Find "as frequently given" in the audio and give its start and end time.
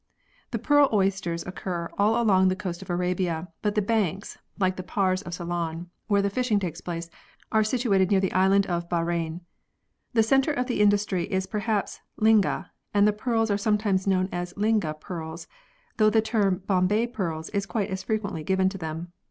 17.91-18.69